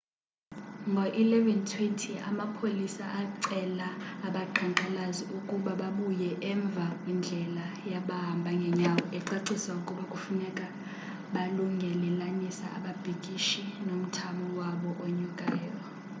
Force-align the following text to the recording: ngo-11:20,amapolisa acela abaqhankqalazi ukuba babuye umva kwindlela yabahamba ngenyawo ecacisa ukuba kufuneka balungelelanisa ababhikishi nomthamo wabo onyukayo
ngo-11:20,amapolisa 0.91 3.05
acela 3.21 3.87
abaqhankqalazi 4.27 5.23
ukuba 5.37 5.71
babuye 5.81 6.29
umva 6.53 6.85
kwindlela 7.01 7.65
yabahamba 7.91 8.49
ngenyawo 8.59 9.03
ecacisa 9.17 9.69
ukuba 9.79 10.03
kufuneka 10.11 10.65
balungelelanisa 11.33 12.65
ababhikishi 12.77 13.63
nomthamo 13.85 14.45
wabo 14.59 14.89
onyukayo 15.05 15.71